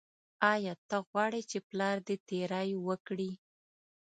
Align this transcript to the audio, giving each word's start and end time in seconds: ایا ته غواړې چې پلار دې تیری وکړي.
ایا 0.53 0.73
ته 0.87 0.97
غواړې 1.09 1.41
چې 1.49 1.57
پلار 1.69 1.97
دې 2.07 2.15
تیری 2.27 2.71
وکړي. 2.87 3.31